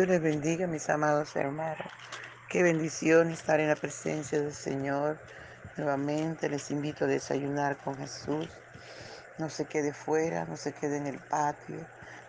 Dios 0.00 0.08
les 0.08 0.22
bendiga, 0.22 0.66
mis 0.66 0.88
amados 0.88 1.36
hermanos. 1.36 1.86
Qué 2.48 2.62
bendición 2.62 3.30
estar 3.30 3.60
en 3.60 3.68
la 3.68 3.76
presencia 3.76 4.40
del 4.40 4.54
Señor. 4.54 5.18
Nuevamente 5.76 6.48
les 6.48 6.70
invito 6.70 7.04
a 7.04 7.08
desayunar 7.08 7.76
con 7.76 7.98
Jesús. 7.98 8.48
No 9.36 9.50
se 9.50 9.66
quede 9.66 9.92
fuera, 9.92 10.46
no 10.46 10.56
se 10.56 10.72
quede 10.72 10.96
en 10.96 11.06
el 11.06 11.18
patio, 11.18 11.86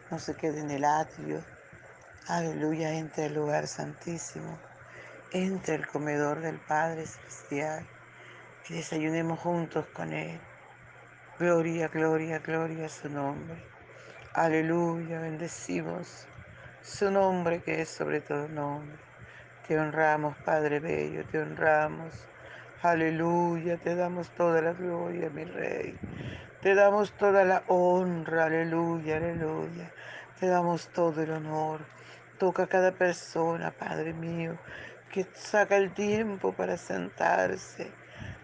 no 0.09 0.19
se 0.19 0.36
quede 0.36 0.59
en 0.59 0.69
el 0.69 0.83
atrio. 0.83 1.41
Aleluya, 2.27 2.91
entre 2.91 3.27
el 3.27 3.36
lugar 3.36 3.68
santísimo, 3.68 4.59
entre 5.32 5.75
el 5.75 5.88
comedor 5.88 6.41
del 6.41 6.60
Padre 6.60 7.05
Celestial 7.05 7.88
y 8.68 8.74
desayunemos 8.74 9.39
juntos 9.39 9.85
con 9.93 10.11
Él. 10.11 10.41
Gloria, 11.39 11.88
gloria, 11.88 12.39
gloria 12.39 12.88
a 12.88 12.89
su 12.89 13.07
nombre. 13.07 13.63
Aleluya, 14.33 15.21
bendecimos 15.21 16.27
su 16.81 17.11
nombre 17.11 17.61
que 17.61 17.81
es 17.81 17.89
sobre 17.89 18.21
todo 18.21 18.47
nombre. 18.47 18.97
Te 19.67 19.79
honramos, 19.79 20.35
Padre 20.37 20.79
Bello, 20.79 21.23
te 21.25 21.39
honramos. 21.39 22.27
Aleluya, 22.81 23.77
te 23.77 23.95
damos 23.95 24.31
toda 24.31 24.61
la 24.61 24.73
gloria, 24.73 25.29
mi 25.29 25.45
Rey. 25.45 25.97
Te 26.61 26.73
damos 26.73 27.11
toda 27.13 27.45
la 27.45 27.63
honra, 27.67 28.45
aleluya, 28.45 29.17
aleluya. 29.17 29.91
Te 30.39 30.47
damos 30.47 30.87
todo 30.89 31.21
el 31.21 31.31
honor. 31.31 31.81
Toca 32.39 32.63
a 32.63 32.67
cada 32.67 32.91
persona, 32.91 33.71
Padre 33.71 34.13
mío, 34.13 34.57
que 35.11 35.27
saca 35.33 35.77
el 35.77 35.93
tiempo 35.93 36.53
para 36.53 36.77
sentarse 36.77 37.91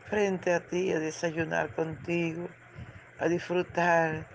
frente 0.09 0.53
a 0.53 0.59
ti 0.59 0.93
a 0.93 0.99
desayunar 0.99 1.73
contigo, 1.73 2.47
a 3.19 3.27
disfrutar 3.27 4.27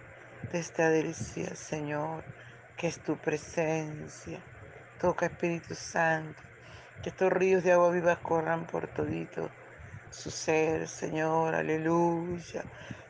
de 0.50 0.58
esta 0.58 0.90
delicia, 0.90 1.54
Señor, 1.54 2.24
que 2.76 2.88
es 2.88 2.98
tu 3.00 3.16
presencia. 3.16 4.40
Toca 5.00 5.26
Espíritu 5.26 5.74
Santo, 5.74 6.42
que 7.02 7.10
estos 7.10 7.32
ríos 7.32 7.64
de 7.64 7.72
agua 7.72 7.90
viva 7.90 8.16
corran 8.16 8.66
por 8.66 8.86
todito 8.88 9.50
su 10.10 10.30
ser, 10.30 10.88
Señor, 10.88 11.54
aleluya, 11.54 12.64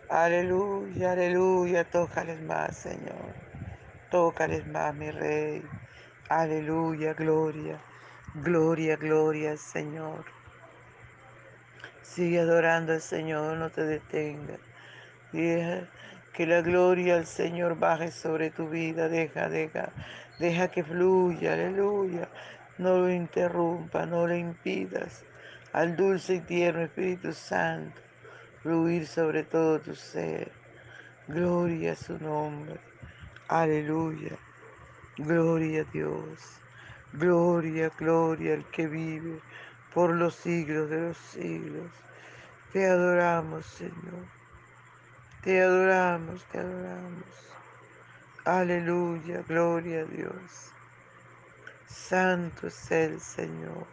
aleluya, 0.08 1.12
aleluya, 1.12 1.84
tócales 1.84 2.40
más, 2.42 2.76
Señor, 2.76 3.34
tócales 4.10 4.66
más, 4.66 4.94
mi 4.94 5.10
Rey, 5.10 5.62
aleluya, 6.28 7.12
gloria, 7.14 7.80
gloria, 8.34 8.96
gloria, 8.96 9.56
Señor. 9.56 10.24
Sigue 12.02 12.40
adorando 12.40 12.92
al 12.92 13.00
Señor, 13.00 13.56
no 13.56 13.70
te 13.70 13.84
detengas. 13.84 14.60
Que 16.32 16.46
la 16.46 16.62
gloria 16.62 17.16
al 17.16 17.26
Señor 17.26 17.78
baje 17.78 18.10
sobre 18.10 18.50
tu 18.50 18.68
vida. 18.68 19.08
Deja, 19.08 19.48
deja, 19.48 19.92
deja 20.38 20.68
que 20.68 20.82
fluya. 20.82 21.54
Aleluya. 21.54 22.28
No 22.78 22.98
lo 22.98 23.10
interrumpa, 23.10 24.06
no 24.06 24.26
le 24.26 24.38
impidas. 24.38 25.24
Al 25.72 25.96
dulce 25.96 26.34
y 26.34 26.40
tierno 26.40 26.82
Espíritu 26.82 27.32
Santo, 27.32 28.00
fluir 28.62 29.06
sobre 29.06 29.44
todo 29.44 29.80
tu 29.80 29.94
ser. 29.94 30.52
Gloria 31.28 31.92
a 31.92 31.96
su 31.96 32.18
nombre. 32.18 32.80
Aleluya. 33.48 34.38
Gloria 35.18 35.82
a 35.82 35.92
Dios. 35.92 36.60
Gloria, 37.12 37.90
gloria 37.98 38.54
al 38.54 38.64
que 38.70 38.86
vive 38.86 39.40
por 39.94 40.14
los 40.14 40.34
siglos 40.34 40.88
de 40.88 41.00
los 41.08 41.16
siglos. 41.18 41.90
Te 42.72 42.86
adoramos, 42.86 43.66
Señor. 43.66 44.41
Te 45.42 45.60
adoramos, 45.60 46.44
te 46.44 46.58
adoramos. 46.60 47.52
Aleluya, 48.44 49.42
gloria 49.48 50.02
a 50.02 50.04
Dios. 50.04 50.72
Santo 51.86 52.68
es 52.68 52.90
el 52.92 53.20
Señor. 53.20 53.88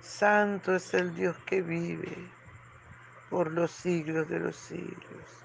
Santo 0.00 0.74
es 0.74 0.94
el 0.94 1.14
Dios 1.14 1.36
que 1.44 1.60
vive 1.60 2.30
por 3.28 3.52
los 3.52 3.72
siglos 3.72 4.26
de 4.30 4.40
los 4.40 4.56
siglos. 4.56 5.44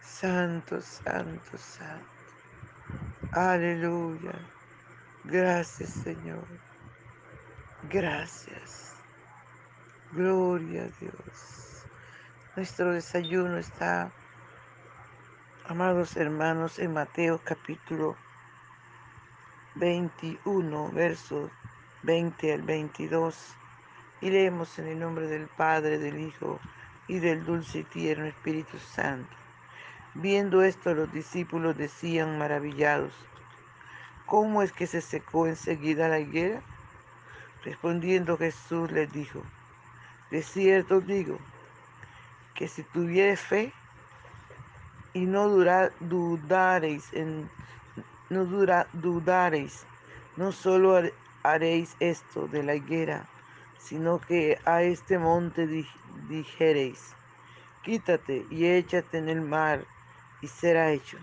Santo, 0.00 0.80
santo, 0.80 1.58
santo. 1.58 2.06
Aleluya. 3.32 4.38
Gracias, 5.24 5.90
Señor. 5.90 6.46
Gracias. 7.90 8.94
Gloria 10.12 10.84
a 10.84 10.88
Dios. 11.00 11.71
Nuestro 12.54 12.92
desayuno 12.92 13.56
está, 13.56 14.12
amados 15.64 16.18
hermanos, 16.18 16.78
en 16.78 16.92
Mateo 16.92 17.40
capítulo 17.42 18.14
21, 19.76 20.90
versos 20.92 21.50
20 22.02 22.52
al 22.52 22.60
22. 22.60 23.56
Y 24.20 24.28
leemos 24.28 24.78
en 24.78 24.88
el 24.88 24.98
nombre 24.98 25.28
del 25.28 25.46
Padre, 25.46 25.98
del 25.98 26.20
Hijo 26.20 26.60
y 27.08 27.20
del 27.20 27.42
dulce 27.46 27.78
y 27.78 27.84
tierno 27.84 28.26
Espíritu 28.26 28.78
Santo. 28.78 29.34
Viendo 30.12 30.62
esto, 30.62 30.92
los 30.92 31.10
discípulos 31.10 31.78
decían 31.78 32.36
maravillados, 32.36 33.14
¿cómo 34.26 34.62
es 34.62 34.72
que 34.72 34.86
se 34.86 35.00
secó 35.00 35.46
enseguida 35.46 36.10
la 36.10 36.20
higuera? 36.20 36.60
Respondiendo 37.64 38.36
Jesús 38.36 38.92
les 38.92 39.10
dijo, 39.10 39.42
de 40.30 40.42
cierto 40.42 41.00
digo, 41.00 41.38
que 42.54 42.68
si 42.68 42.82
tuvieres 42.82 43.40
fe 43.40 43.72
y 45.14 45.26
no 45.26 45.48
dudaréis, 45.48 47.12
en, 47.12 47.50
no 48.30 48.44
dudaréis, 48.44 49.86
no 50.36 50.52
solo 50.52 51.02
haréis 51.42 51.96
esto 52.00 52.48
de 52.48 52.62
la 52.62 52.74
higuera, 52.74 53.28
sino 53.78 54.20
que 54.20 54.58
a 54.64 54.82
este 54.82 55.18
monte 55.18 55.66
dijereis, 56.28 57.14
quítate 57.82 58.46
y 58.50 58.66
échate 58.66 59.18
en 59.18 59.28
el 59.28 59.40
mar, 59.42 59.84
y 60.40 60.48
será 60.48 60.90
hecho. 60.90 61.18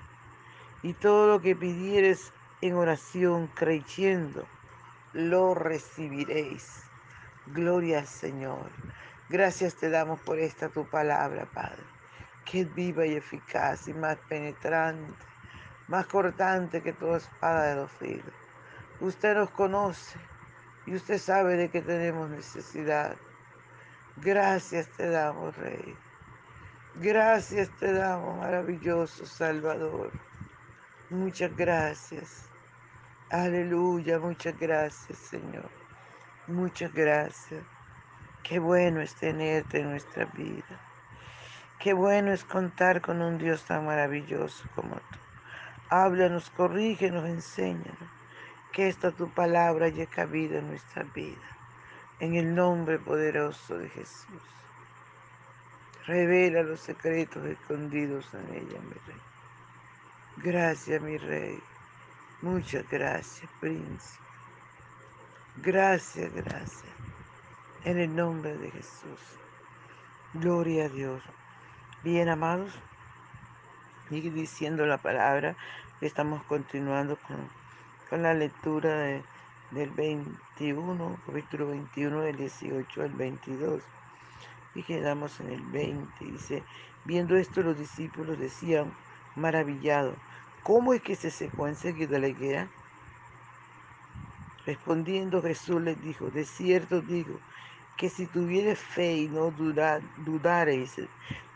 Y 0.81 0.93
todo 0.93 1.27
lo 1.27 1.41
que 1.41 1.55
pidieres 1.55 2.31
en 2.61 2.75
oración 2.75 3.47
creyendo, 3.53 4.45
lo 5.13 5.53
recibiréis. 5.53 6.83
Gloria 7.47 7.99
al 7.99 8.07
Señor. 8.07 8.69
Gracias 9.29 9.75
te 9.75 9.91
damos 9.91 10.19
por 10.21 10.39
esta 10.39 10.69
tu 10.69 10.89
palabra, 10.89 11.45
Padre, 11.53 11.83
que 12.45 12.61
es 12.61 12.73
viva 12.73 13.05
y 13.05 13.13
eficaz 13.13 13.87
y 13.87 13.93
más 13.93 14.17
penetrante, 14.27 15.23
más 15.87 16.07
cortante 16.07 16.81
que 16.81 16.93
toda 16.93 17.17
espada 17.17 17.67
de 17.67 17.75
los 17.75 17.91
filos. 17.91 18.33
Usted 18.99 19.35
nos 19.35 19.51
conoce 19.51 20.19
y 20.87 20.95
usted 20.95 21.19
sabe 21.19 21.57
de 21.57 21.69
qué 21.69 21.83
tenemos 21.83 22.27
necesidad. 22.31 23.15
Gracias 24.17 24.89
te 24.97 25.07
damos, 25.07 25.55
Rey. 25.57 25.95
Gracias 26.95 27.69
te 27.77 27.93
damos, 27.93 28.35
maravilloso 28.39 29.27
Salvador. 29.27 30.11
Muchas 31.11 31.55
gracias. 31.55 32.49
Aleluya, 33.29 34.17
muchas 34.17 34.57
gracias, 34.57 35.19
Señor. 35.19 35.69
Muchas 36.47 36.91
gracias. 36.91 37.63
Qué 38.43 38.59
bueno 38.59 39.01
es 39.01 39.13
tenerte 39.15 39.81
en 39.81 39.91
nuestra 39.91 40.25
vida. 40.25 40.79
Qué 41.79 41.93
bueno 41.93 42.31
es 42.31 42.43
contar 42.43 43.01
con 43.01 43.21
un 43.21 43.37
Dios 43.37 43.63
tan 43.63 43.85
maravilloso 43.85 44.67
como 44.75 44.95
tú. 44.95 45.19
Háblanos, 45.89 46.49
corrígenos, 46.49 47.25
enséñanos. 47.25 48.09
Que 48.71 48.87
esta 48.87 49.11
tu 49.11 49.29
palabra 49.29 49.87
haya 49.87 50.05
cabida 50.05 50.59
en 50.59 50.67
nuestra 50.67 51.03
vida. 51.03 51.57
En 52.19 52.35
el 52.35 52.53
nombre 52.53 52.99
poderoso 52.99 53.77
de 53.77 53.89
Jesús. 53.89 54.43
Revela 56.05 56.63
los 56.63 56.79
secretos 56.79 57.45
escondidos 57.45 58.33
en 58.33 58.55
ella, 58.55 58.79
mi 58.81 58.95
rey. 59.05 59.21
Gracias, 60.37 61.01
mi 61.01 61.17
rey. 61.17 61.59
Muchas 62.41 62.87
gracias, 62.89 63.49
príncipe. 63.59 64.23
Gracias, 65.57 66.33
gracias 66.33 66.98
en 67.85 67.97
el 67.97 68.15
nombre 68.15 68.57
de 68.57 68.71
Jesús. 68.71 69.19
Gloria 70.33 70.85
a 70.85 70.89
Dios. 70.89 71.21
Bien, 72.03 72.29
amados, 72.29 72.71
y 74.09 74.21
diciendo 74.29 74.85
la 74.85 74.97
palabra, 74.97 75.55
estamos 76.01 76.43
continuando 76.43 77.17
con, 77.27 77.49
con 78.09 78.23
la 78.23 78.33
lectura 78.33 78.89
de, 78.97 79.23
del 79.71 79.91
21, 79.91 81.19
capítulo 81.25 81.67
21, 81.67 82.21
del 82.21 82.37
18 82.37 83.01
al 83.01 83.13
22. 83.13 83.81
Y 84.75 84.83
quedamos 84.83 85.39
en 85.39 85.49
el 85.49 85.61
20. 85.61 86.25
Dice, 86.25 86.63
viendo 87.05 87.37
esto 87.37 87.61
los 87.61 87.77
discípulos 87.77 88.39
decían, 88.39 88.93
maravillado, 89.35 90.15
¿cómo 90.63 90.93
es 90.93 91.01
que 91.01 91.15
se 91.15 91.31
secó 91.31 91.67
enseguida 91.67 92.19
la 92.19 92.27
higuera? 92.27 92.67
Respondiendo 94.65 95.41
Jesús 95.41 95.81
les 95.81 95.99
dijo, 96.01 96.29
de 96.29 96.45
cierto 96.45 97.01
digo, 97.01 97.39
que 97.99 98.09
si 98.09 98.25
tuvieres 98.27 98.79
fe 98.79 99.11
y 99.11 99.27
no 99.27 99.51
dudares, 99.51 100.95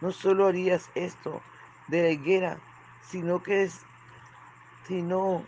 no 0.02 0.12
solo 0.12 0.48
harías 0.48 0.92
esto 0.94 1.42
de 1.88 2.04
la 2.04 2.10
higuera, 2.10 2.60
sino 3.02 3.42
que 3.42 3.70
sino 4.86 5.46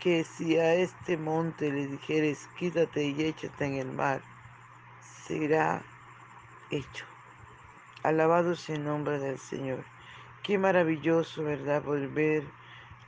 que 0.00 0.24
si 0.24 0.58
a 0.58 0.74
este 0.74 1.16
monte 1.16 1.70
le 1.70 1.86
dijeres, 1.86 2.50
quítate 2.58 3.04
y 3.04 3.22
échate 3.22 3.66
en 3.66 3.74
el 3.74 3.92
mar, 3.92 4.20
será 5.00 5.84
hecho. 6.70 7.06
Alabado 8.02 8.56
sea 8.56 8.74
el 8.74 8.84
nombre 8.84 9.20
del 9.20 9.38
Señor. 9.38 9.84
Qué 10.42 10.58
maravilloso, 10.58 11.44
¿verdad? 11.44 11.84
Volver 11.84 12.42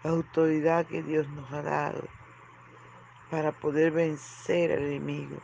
la 0.05 0.11
autoridad 0.11 0.87
que 0.87 1.03
Dios 1.03 1.29
nos 1.31 1.53
ha 1.53 1.63
dado 1.63 2.07
para 3.29 3.51
poder 3.51 3.91
vencer 3.91 4.71
al 4.71 4.85
enemigo. 4.85 5.43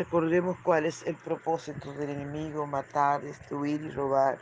Recordemos 0.00 0.56
cuál 0.62 0.86
es 0.86 1.06
el 1.06 1.14
propósito 1.14 1.92
del 1.92 2.08
enemigo, 2.08 2.66
matar, 2.66 3.20
destruir 3.20 3.82
y 3.82 3.90
robar. 3.90 4.38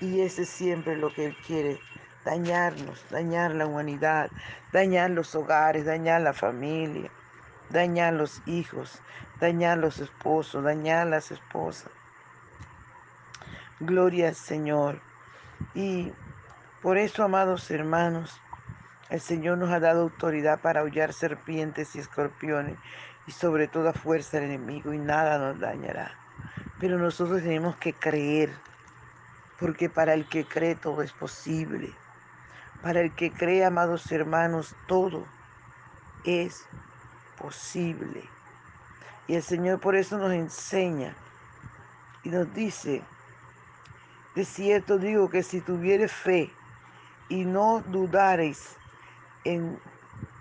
Y 0.00 0.20
ese 0.20 0.42
es 0.42 0.48
siempre 0.48 0.96
lo 0.96 1.12
que 1.12 1.26
él 1.26 1.36
quiere, 1.44 1.80
dañarnos, 2.24 3.04
dañar 3.10 3.56
la 3.56 3.66
humanidad, 3.66 4.30
dañar 4.72 5.10
los 5.10 5.34
hogares, 5.34 5.84
dañar 5.84 6.20
la 6.20 6.32
familia, 6.32 7.10
dañar 7.70 8.12
los 8.12 8.40
hijos, 8.46 9.02
dañar 9.40 9.78
los 9.78 9.98
esposos, 9.98 10.62
dañar 10.62 11.08
las 11.08 11.32
esposas. 11.32 11.90
Gloria 13.80 14.28
al 14.28 14.36
Señor. 14.36 15.00
Y 15.74 16.12
por 16.82 16.98
eso, 16.98 17.24
amados 17.24 17.68
hermanos, 17.72 18.40
el 19.08 19.20
Señor 19.20 19.58
nos 19.58 19.72
ha 19.72 19.80
dado 19.80 20.02
autoridad 20.02 20.60
para 20.60 20.84
hollar 20.84 21.12
serpientes 21.12 21.96
y 21.96 21.98
escorpiones 21.98 22.78
y 23.30 23.32
sobre 23.32 23.68
toda 23.68 23.92
fuerza 23.92 24.40
del 24.40 24.50
enemigo 24.50 24.92
y 24.92 24.98
nada 24.98 25.38
nos 25.38 25.60
dañará. 25.60 26.10
Pero 26.80 26.98
nosotros 26.98 27.40
tenemos 27.42 27.76
que 27.76 27.92
creer 27.92 28.50
porque 29.60 29.88
para 29.88 30.14
el 30.14 30.28
que 30.28 30.44
cree 30.44 30.74
todo 30.74 31.00
es 31.00 31.12
posible. 31.12 31.94
Para 32.82 33.02
el 33.02 33.14
que 33.14 33.30
cree, 33.30 33.64
amados 33.64 34.10
hermanos, 34.10 34.74
todo 34.88 35.24
es 36.24 36.66
posible. 37.38 38.28
Y 39.28 39.36
el 39.36 39.44
Señor 39.44 39.78
por 39.78 39.94
eso 39.94 40.18
nos 40.18 40.32
enseña 40.32 41.14
y 42.24 42.30
nos 42.30 42.52
dice, 42.52 43.00
de 44.34 44.44
cierto 44.44 44.98
digo 44.98 45.30
que 45.30 45.44
si 45.44 45.60
tuvieres 45.60 46.10
fe 46.10 46.50
y 47.28 47.44
no 47.44 47.80
dudareis 47.86 48.76
en, 49.44 49.78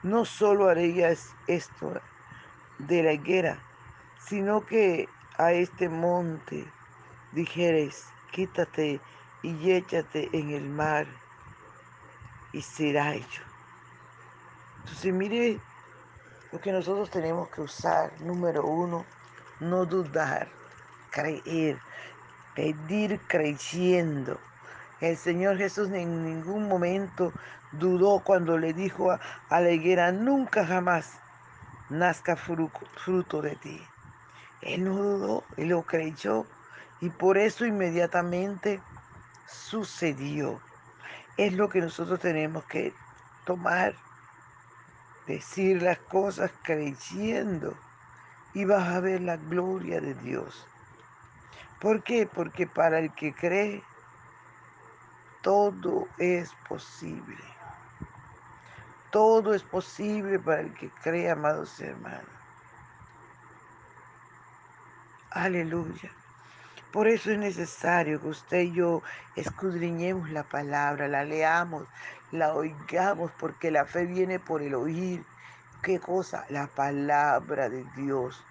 no 0.02 0.26
solo 0.26 0.70
harías 0.70 1.36
esto 1.46 1.94
de 2.80 3.04
la 3.04 3.14
higuera, 3.14 3.62
sino 4.28 4.66
que 4.66 5.08
a 5.38 5.52
este 5.52 5.88
monte 5.90 6.66
dijeres, 7.32 8.06
quítate 8.32 9.00
y 9.42 9.72
échate 9.72 10.30
en 10.34 10.52
el 10.52 10.68
mar 10.68 11.08
y 12.52 12.62
será 12.62 13.14
hecho. 13.14 13.44
Entonces 14.80 15.14
mire 15.14 15.60
lo 16.52 16.60
que 16.60 16.72
nosotros 16.72 17.10
tenemos 17.10 17.50
que 17.50 17.62
usar. 17.62 18.12
Número 18.22 18.64
uno, 18.64 19.06
no 19.60 19.86
dudar, 19.86 20.48
creer, 21.12 21.80
pedir 22.56 23.20
creyendo. 23.28 24.40
El 25.00 25.16
Señor 25.16 25.58
Jesús 25.58 25.90
en 25.92 26.24
ningún 26.24 26.68
momento 26.68 27.32
dudó 27.72 28.20
cuando 28.20 28.58
le 28.58 28.74
dijo 28.74 29.12
a, 29.12 29.62
la 29.62 29.72
higuera, 29.72 30.12
nunca 30.12 30.66
jamás 30.66 31.20
nazca 31.90 32.36
fruto 32.36 33.42
de 33.42 33.56
ti. 33.56 33.82
Él 34.62 34.84
no 34.84 34.96
dudó, 34.96 35.44
él 35.58 35.70
lo 35.70 35.84
creyó 35.84 36.46
y 37.02 37.10
por 37.10 37.38
eso 37.38 37.66
inmediatamente 37.66 38.82
sucedió. 39.48 40.62
Es 41.38 41.54
lo 41.54 41.70
que 41.70 41.82
nosotros 41.82 42.20
tenemos 42.20 42.66
que 42.66 42.94
tomar, 43.46 43.96
decir 45.26 45.82
las 45.82 46.00
cosas 46.00 46.52
creyendo 46.64 47.78
y 48.54 48.66
vas 48.66 48.90
a 48.90 49.00
ver 49.00 49.22
la 49.22 49.38
gloria 49.38 50.02
de 50.02 50.14
Dios. 50.16 50.68
¿Por 51.80 52.04
qué? 52.04 52.28
Porque 52.28 52.68
para 52.68 53.00
el 53.00 53.14
que 53.14 53.34
cree, 53.34 53.82
todo 55.42 56.08
es 56.18 56.54
posible. 56.68 57.59
Todo 59.12 59.54
es 59.54 59.64
posible 59.64 60.40
para 60.40 60.62
el 60.62 60.74
que 60.76 60.90
cree, 61.02 61.32
amados 61.32 61.80
hermanos. 61.80 62.30
Aleluya. 65.32 66.12
Por 66.92 67.08
eso 67.08 67.32
es 67.32 67.38
necesario 67.38 68.20
que 68.20 68.30
usted 68.30 68.62
y 68.62 68.74
yo 68.74 69.04
escudriñemos 69.36 70.30
la 70.32 70.44
palabra, 70.44 71.08
la 71.08 71.24
leamos, 71.24 71.88
la 72.32 72.54
oigamos, 72.54 73.32
porque 73.40 73.70
la 73.70 73.86
fe 73.86 74.06
viene 74.06 74.40
por 74.40 74.64
el 74.64 74.74
oír. 74.74 75.24
¿Qué 75.84 76.00
cosa? 76.00 76.46
La 76.50 76.68
palabra 76.68 77.70
de 77.70 77.86
Dios. 77.96 78.44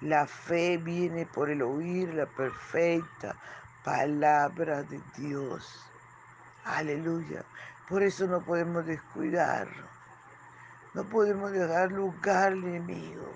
La 0.00 0.26
fe 0.26 0.76
viene 0.76 1.24
por 1.24 1.50
el 1.50 1.62
oír 1.62 2.12
la 2.14 2.26
perfecta 2.26 3.36
palabra 3.84 4.82
de 4.82 5.00
Dios. 5.16 5.88
Aleluya. 6.64 7.44
Por 7.88 8.02
eso 8.02 8.26
no 8.26 8.44
podemos 8.44 8.84
descuidarlo. 8.86 9.93
No 10.94 11.02
podemos 11.04 11.50
dejar 11.50 11.90
lugar 11.90 12.52
al 12.52 12.64
enemigo 12.64 13.28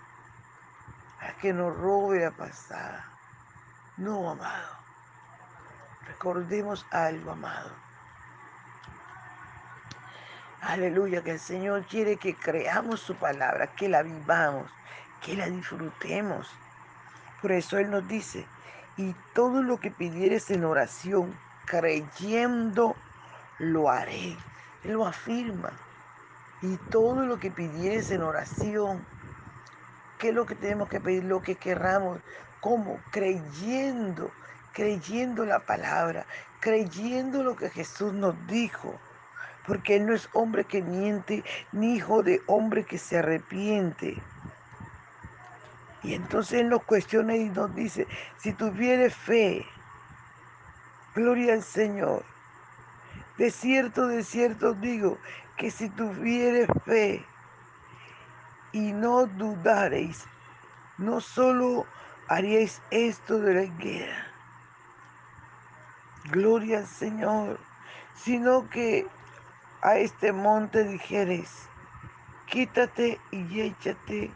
a 1.21 1.33
que 1.39 1.53
nos 1.53 1.77
robe 1.77 2.21
la 2.21 2.31
pasada. 2.31 3.05
No, 3.97 4.31
amado. 4.31 4.79
Recordemos 6.07 6.87
algo, 6.93 7.33
amado. 7.33 7.71
Aleluya, 10.61 11.23
que 11.23 11.33
el 11.33 11.41
Señor 11.41 11.85
quiere 11.87 12.17
que 12.17 12.37
creamos 12.37 13.01
su 13.01 13.17
palabra, 13.17 13.75
que 13.75 13.89
la 13.89 14.03
vivamos, 14.03 14.71
que 15.21 15.37
la 15.37 15.47
disfrutemos. 15.47 16.49
Por 17.43 17.51
eso 17.51 17.79
Él 17.79 17.91
nos 17.91 18.07
dice, 18.07 18.47
y 18.97 19.15
todo 19.35 19.63
lo 19.63 19.79
que 19.79 19.91
pidieres 19.91 20.51
en 20.51 20.65
oración, 20.65 21.37
creyendo, 21.67 22.95
lo 23.59 23.91
haré. 23.91 24.37
Él 24.85 24.93
lo 24.93 25.07
afirma. 25.07 25.73
Y 26.61 26.77
todo 26.91 27.25
lo 27.25 27.39
que 27.39 27.51
pidieres 27.51 28.11
en 28.11 28.23
oración, 28.23 29.05
¿qué 30.19 30.31
es 30.31 30.35
lo 30.35 30.47
que 30.47 30.57
tenemos 30.57 30.89
que 30.89 31.01
pedir? 31.01 31.25
Lo 31.25 31.41
que 31.41 31.55
querramos. 31.55 32.19
¿Cómo? 32.61 33.01
Creyendo, 33.13 34.33
creyendo 34.73 35.47
la 35.47 35.61
palabra, 35.61 36.27
creyendo 36.61 37.45
lo 37.45 37.55
que 37.55 37.71
Jesús 37.71 38.13
nos 38.13 38.35
dijo. 38.49 38.99
Porque 39.67 39.97
Él 39.97 40.07
no 40.07 40.15
es 40.15 40.29
hombre 40.33 40.65
que 40.65 40.83
miente, 40.83 41.45
ni 41.73 41.97
hijo 41.97 42.23
de 42.23 42.43
hombre 42.47 42.85
que 42.85 42.99
se 42.99 43.19
arrepiente. 43.19 44.21
Y 46.03 46.15
entonces 46.15 46.61
Él 46.61 46.71
nos 46.71 46.83
cuestiona 46.85 47.37
y 47.37 47.51
nos 47.51 47.75
dice, 47.75 48.07
si 48.39 48.53
tuvieres 48.53 49.15
fe, 49.15 49.65
gloria 51.15 51.53
al 51.53 51.63
Señor. 51.63 52.25
De 53.37 53.51
cierto, 53.51 54.09
de 54.09 54.25
cierto 54.25 54.75
digo, 54.75 55.19
que 55.59 55.73
si 55.73 55.91
tuvieres 55.91 56.69
fe 56.85 57.27
y 58.71 58.93
no 58.93 59.27
dudareis, 59.27 60.25
no 60.99 61.21
solo 61.21 61.85
haríais 62.29 62.81
esto 62.93 63.41
de 63.41 63.55
la 63.55 63.63
higuera, 63.65 64.27
gloria 66.31 66.79
al 66.79 66.87
Señor, 66.87 67.59
sino 68.15 68.71
que 68.71 69.07
a 69.83 69.99
este 69.99 70.33
monte 70.33 70.85
dijeres, 70.85 71.69
quítate 72.47 73.21
y 73.33 73.61
échate 73.61 74.31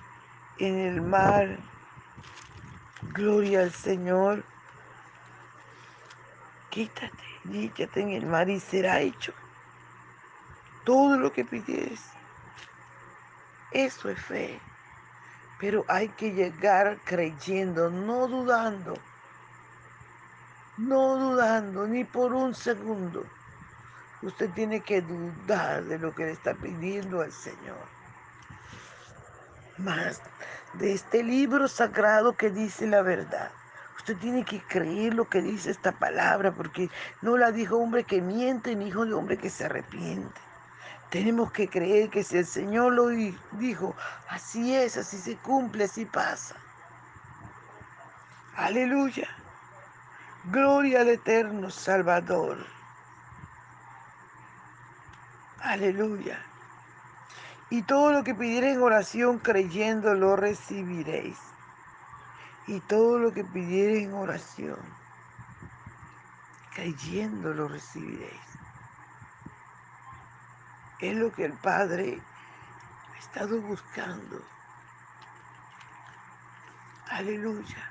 en 0.58 0.78
el 0.78 1.02
mar, 1.02 1.56
gloria 3.14 3.60
al 3.60 3.72
Señor, 3.72 4.44
quítate 6.70 7.24
y 7.44 7.66
échate 7.66 8.00
en 8.00 8.10
el 8.10 8.26
mar 8.26 8.48
y 8.48 8.58
será 8.58 9.00
hecho 9.00 9.32
todo 10.84 11.16
lo 11.18 11.32
que 11.32 11.44
pides. 11.44 12.00
Eso 13.72 14.08
es 14.08 14.20
fe. 14.20 14.60
Pero 15.58 15.84
hay 15.88 16.08
que 16.08 16.32
llegar 16.32 16.98
creyendo, 17.04 17.90
no 17.90 18.26
dudando. 18.26 18.94
No 20.76 21.16
dudando 21.16 21.86
ni 21.86 22.04
por 22.04 22.32
un 22.32 22.54
segundo. 22.54 23.24
Usted 24.22 24.50
tiene 24.50 24.80
que 24.80 25.02
dudar 25.02 25.84
de 25.84 25.98
lo 25.98 26.14
que 26.14 26.24
le 26.26 26.32
está 26.32 26.54
pidiendo 26.54 27.20
al 27.20 27.32
Señor. 27.32 27.86
Más 29.78 30.20
de 30.74 30.92
este 30.92 31.22
libro 31.22 31.68
sagrado 31.68 32.36
que 32.36 32.50
dice 32.50 32.86
la 32.86 33.02
verdad. 33.02 33.50
Usted 33.96 34.16
tiene 34.16 34.44
que 34.44 34.60
creer 34.62 35.14
lo 35.14 35.28
que 35.28 35.40
dice 35.40 35.70
esta 35.70 35.92
palabra, 35.92 36.52
porque 36.52 36.90
no 37.20 37.36
la 37.36 37.52
dijo 37.52 37.76
hombre 37.76 38.04
que 38.04 38.20
miente, 38.20 38.74
ni 38.74 38.88
hijo 38.88 39.06
de 39.06 39.14
hombre 39.14 39.38
que 39.38 39.50
se 39.50 39.64
arrepiente. 39.64 40.40
Tenemos 41.12 41.52
que 41.52 41.68
creer 41.68 42.08
que 42.08 42.24
si 42.24 42.38
el 42.38 42.46
Señor 42.46 42.94
lo 42.94 43.08
dijo, 43.58 43.94
así 44.30 44.74
es, 44.74 44.96
así 44.96 45.18
se 45.18 45.36
cumple, 45.36 45.84
así 45.84 46.06
pasa. 46.06 46.56
Aleluya. 48.56 49.28
Gloria 50.44 51.02
al 51.02 51.10
eterno 51.10 51.68
Salvador. 51.68 52.64
Aleluya. 55.60 56.42
Y 57.68 57.82
todo 57.82 58.12
lo 58.12 58.24
que 58.24 58.34
pidiereis 58.34 58.76
en 58.76 58.82
oración 58.82 59.38
creyendo 59.38 60.14
lo 60.14 60.34
recibiréis. 60.34 61.36
Y 62.66 62.80
todo 62.80 63.18
lo 63.18 63.34
que 63.34 63.44
pidiereis 63.44 64.04
en 64.04 64.14
oración 64.14 64.78
creyendo 66.74 67.52
lo 67.52 67.68
recibiréis. 67.68 68.51
Es 71.02 71.16
lo 71.16 71.32
que 71.32 71.44
el 71.44 71.54
Padre 71.54 72.22
ha 73.12 73.18
estado 73.18 73.60
buscando. 73.60 74.40
Aleluya. 77.10 77.90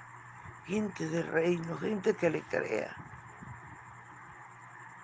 Gente 0.66 1.10
de 1.10 1.22
reino, 1.22 1.78
gente 1.78 2.16
que 2.16 2.30
le 2.30 2.42
crea. 2.44 2.96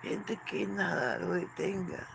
Gente 0.01 0.37
que 0.37 0.65
nada 0.65 1.17
lo 1.17 1.33
detenga. 1.33 2.07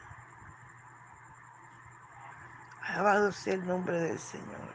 Alabado 2.81 3.31
sea 3.31 3.53
el 3.53 3.67
nombre 3.67 4.01
del 4.01 4.19
Señor. 4.19 4.75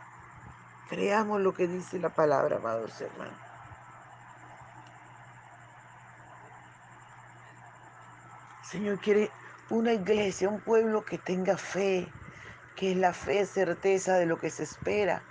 Creamos 0.88 1.42
lo 1.42 1.52
que 1.52 1.68
dice 1.68 1.98
la 1.98 2.10
palabra, 2.10 2.58
amados 2.58 3.02
hermanos. 3.02 3.42
Señor 8.62 9.00
quiere 9.00 9.32
una 9.70 9.94
iglesia, 9.94 10.50
un 10.50 10.62
pueblo 10.62 11.04
que 11.04 11.18
tenga 11.18 11.58
fe, 11.58 12.12
que 12.76 12.92
es 12.92 12.98
la 12.98 13.14
fe 13.14 13.46
certeza 13.46 14.16
de 14.16 14.26
lo 14.26 14.38
que 14.38 14.50
se 14.50 14.64
espera, 14.64 15.24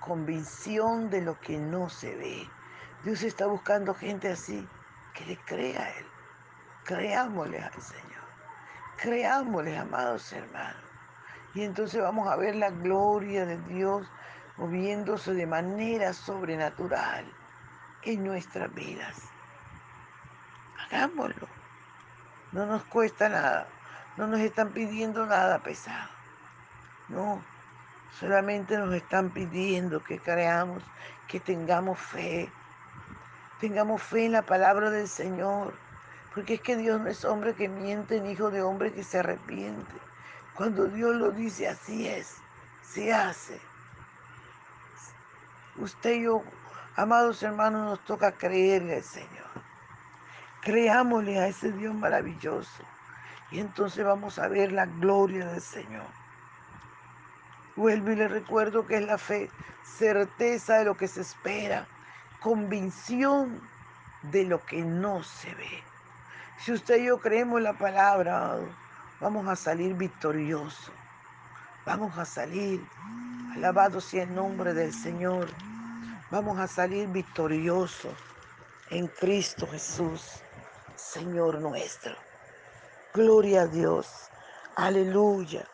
convicción 0.00 1.10
de 1.10 1.20
lo 1.20 1.38
que 1.40 1.58
no 1.58 1.90
se 1.90 2.14
ve. 2.16 2.48
Dios 3.04 3.22
está 3.22 3.46
buscando 3.46 3.94
gente 3.94 4.30
así, 4.30 4.66
que 5.14 5.26
le 5.26 5.36
crea 5.44 5.82
a 5.82 5.90
Él. 5.90 6.06
Creámosle 6.84 7.60
al 7.60 7.82
Señor. 7.82 8.22
Creámosle, 8.96 9.76
amados 9.76 10.32
hermanos. 10.32 10.82
Y 11.54 11.62
entonces 11.62 12.00
vamos 12.00 12.28
a 12.28 12.36
ver 12.36 12.54
la 12.54 12.70
gloria 12.70 13.44
de 13.44 13.58
Dios 13.64 14.10
moviéndose 14.56 15.34
de 15.34 15.46
manera 15.46 16.12
sobrenatural 16.12 17.30
en 18.04 18.24
nuestras 18.24 18.72
vidas. 18.72 19.22
Hagámoslo. 20.78 21.46
No 22.52 22.66
nos 22.66 22.84
cuesta 22.84 23.28
nada. 23.28 23.66
No 24.16 24.26
nos 24.26 24.40
están 24.40 24.72
pidiendo 24.72 25.26
nada 25.26 25.62
pesado. 25.62 26.10
No. 27.08 27.42
Solamente 28.18 28.76
nos 28.76 28.92
están 28.94 29.30
pidiendo 29.30 30.04
que 30.04 30.18
creamos, 30.18 30.82
que 31.28 31.40
tengamos 31.40 31.98
fe. 31.98 32.52
Tengamos 33.58 34.02
fe 34.02 34.26
en 34.26 34.32
la 34.32 34.42
palabra 34.42 34.90
del 34.90 35.08
Señor. 35.08 35.74
Porque 36.34 36.54
es 36.54 36.60
que 36.60 36.76
Dios 36.76 37.00
no 37.00 37.08
es 37.08 37.24
hombre 37.24 37.54
que 37.54 37.68
miente, 37.68 38.20
ni 38.20 38.32
hijo 38.32 38.50
de 38.50 38.62
hombre 38.62 38.92
que 38.92 39.02
se 39.02 39.18
arrepiente. 39.18 39.94
Cuando 40.54 40.86
Dios 40.86 41.14
lo 41.16 41.30
dice, 41.30 41.68
así 41.68 42.06
es, 42.06 42.36
se 42.82 43.12
hace. 43.12 43.60
Usted 45.76 46.12
y 46.12 46.22
yo, 46.24 46.42
amados 46.96 47.42
hermanos, 47.42 47.84
nos 47.86 48.04
toca 48.04 48.32
creerle 48.32 48.96
al 48.96 49.02
Señor. 49.02 49.50
Creámosle 50.60 51.38
a 51.38 51.48
ese 51.48 51.72
Dios 51.72 51.94
maravilloso. 51.94 52.84
Y 53.52 53.60
entonces 53.60 54.04
vamos 54.04 54.38
a 54.38 54.48
ver 54.48 54.72
la 54.72 54.86
gloria 54.86 55.46
del 55.46 55.60
Señor. 55.60 56.06
Vuelvo 57.76 58.10
y 58.10 58.16
le 58.16 58.28
recuerdo 58.28 58.86
que 58.86 58.96
es 58.96 59.06
la 59.06 59.18
fe, 59.18 59.50
certeza 59.84 60.78
de 60.78 60.86
lo 60.86 60.96
que 60.96 61.06
se 61.06 61.20
espera, 61.20 61.86
convicción 62.40 63.60
de 64.22 64.44
lo 64.44 64.64
que 64.64 64.82
no 64.82 65.22
se 65.22 65.54
ve. 65.54 65.84
Si 66.58 66.72
usted 66.72 66.96
y 67.02 67.06
yo 67.06 67.20
creemos 67.20 67.60
la 67.60 67.74
palabra, 67.74 68.56
vamos 69.20 69.46
a 69.46 69.56
salir 69.56 69.94
victoriosos. 69.94 70.92
Vamos 71.84 72.16
a 72.16 72.24
salir, 72.24 72.86
alabado 73.54 74.00
sea 74.00 74.22
el 74.22 74.34
nombre 74.34 74.72
del 74.72 74.94
Señor. 74.94 75.48
Vamos 76.30 76.58
a 76.58 76.68
salir 76.68 77.08
victoriosos 77.08 78.14
en 78.90 79.08
Cristo 79.08 79.66
Jesús, 79.66 80.42
Señor 80.94 81.60
nuestro. 81.60 82.14
Gloria 83.14 83.62
a 83.62 83.66
Dios. 83.66 84.30
Aleluya. 84.76 85.66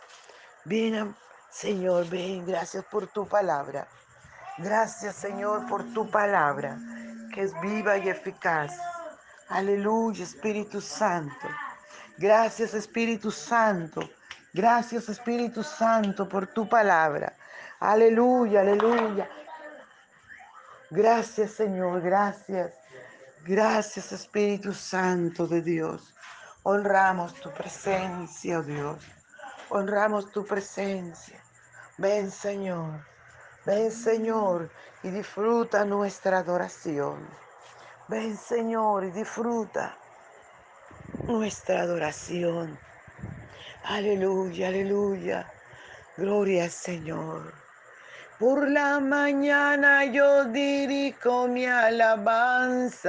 Ven, 0.65 1.15
Señor, 1.51 2.09
ven. 2.09 2.45
Gracias 2.45 2.85
por 2.87 3.07
tu 3.07 3.29
palabra. 3.29 3.87
Gracias, 4.59 5.15
Señor, 5.15 5.69
por 5.69 5.85
tu 5.95 6.11
palabra, 6.11 6.77
que 7.33 7.43
es 7.43 7.61
viva 7.61 7.97
y 7.97 8.09
eficaz. 8.09 8.77
Aleluya, 9.51 10.25
Espíritu 10.25 10.81
Santo. 10.81 11.47
Gracias, 12.17 12.75
Espíritu 12.75 13.31
Santo. 13.31 14.01
Gracias, 14.53 15.09
Espíritu 15.09 15.63
Santo, 15.63 16.29
por 16.29 16.49
tu 16.49 16.69
palabra. 16.69 17.37
Aleluya, 17.79 18.63
aleluya. 18.63 19.31
Gracias, 20.91 21.53
Señor, 21.53 22.01
gracias. 22.01 22.75
Gracias, 23.45 24.11
Espíritu 24.11 24.75
Santo 24.75 25.47
de 25.47 25.63
Dios. 25.63 26.15
Honramos 26.71 27.33
tu 27.33 27.51
presencia, 27.51 28.59
oh 28.59 28.63
Dios. 28.63 29.03
Honramos 29.71 30.31
tu 30.31 30.45
presencia. 30.45 31.43
Ven, 31.97 32.31
Señor. 32.31 33.07
Ven, 33.65 33.91
Señor, 33.91 34.71
y 35.03 35.09
disfruta 35.09 35.87
nuestra 35.87 36.41
adoración. 36.41 37.27
Ven, 38.09 38.37
Señor, 38.37 39.05
y 39.05 39.11
disfruta 39.13 39.97
nuestra 41.25 41.81
adoración. 41.81 42.79
Aleluya, 43.85 44.69
aleluya. 44.69 45.51
Gloria 46.19 46.65
al 46.65 46.71
Señor. 46.71 47.55
Por 48.39 48.71
la 48.71 49.01
mañana 49.01 50.05
yo 50.05 50.45
dirijo 50.45 51.49
mi 51.49 51.65
alabanza 51.65 53.09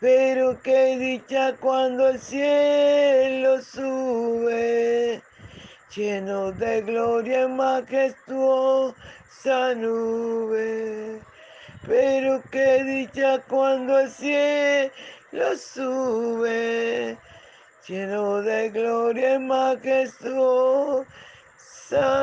Pero 0.00 0.60
qué 0.62 0.96
dicha 0.98 1.54
cuando 1.60 2.08
el 2.08 2.18
cielo 2.18 3.60
sube 3.60 5.22
lleno 5.94 6.52
de 6.52 6.82
gloria 6.82 7.42
y 7.42 7.48
majestuosa 7.48 8.94
nube. 9.76 11.20
Pero 11.86 12.42
qué 12.50 12.84
dicha 12.84 13.40
cuando 13.48 13.98
el 13.98 14.10
cielo 14.10 15.56
sube, 15.56 17.18
lleno 17.86 18.42
de 18.42 18.70
gloria 18.70 19.34
y 19.34 19.38
majestuosa 19.38 21.04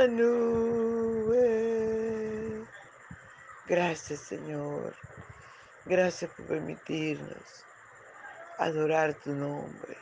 nube. 0.10 1.38
Gracias 3.68 4.20
Señor, 4.22 4.96
gracias 5.88 6.32
por 6.32 6.46
permitirnos 6.46 7.66
adorar 8.58 9.14
tu 9.16 9.32
nombre. 9.34 9.98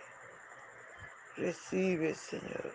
Recibe 1.38 2.16
Señor 2.16 2.72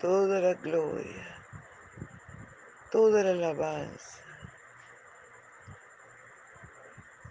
toda 0.00 0.38
la 0.40 0.54
gloria, 0.54 1.38
toda 2.90 3.22
la 3.22 3.30
alabanza. 3.30 4.20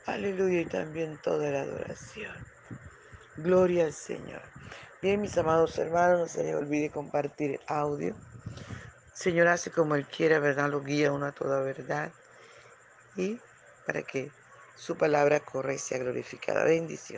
Aleluya 0.05 0.61
y 0.61 0.65
también 0.65 1.17
toda 1.21 1.51
la 1.51 1.61
adoración. 1.61 2.35
Gloria 3.37 3.85
al 3.85 3.93
Señor. 3.93 4.41
Bien, 5.01 5.21
mis 5.21 5.37
amados 5.37 5.77
hermanos, 5.77 6.19
no 6.19 6.27
se 6.27 6.43
les 6.43 6.55
olvide 6.55 6.89
compartir 6.89 7.59
audio. 7.67 8.15
Señor 9.13 9.47
hace 9.47 9.69
como 9.69 9.95
Él 9.95 10.07
quiera, 10.07 10.39
¿verdad? 10.39 10.69
Lo 10.69 10.81
guía 10.81 11.11
uno 11.11 11.27
a 11.27 11.31
toda 11.31 11.61
verdad. 11.61 12.11
Y 13.15 13.39
para 13.85 14.03
que 14.03 14.33
su 14.73 14.97
palabra 14.97 15.39
corra 15.41 15.73
y 15.73 15.79
sea 15.79 15.99
glorificada. 15.99 16.65
Bendición. 16.65 17.11